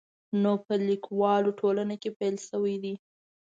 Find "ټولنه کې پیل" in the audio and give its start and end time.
1.59-2.35